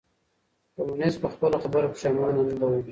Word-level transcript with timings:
کمونيسټ 0.75 1.17
په 1.23 1.29
خپله 1.33 1.57
خبره 1.63 1.87
پښېمانه 1.93 2.41
نه 2.59 2.65
و. 2.69 2.73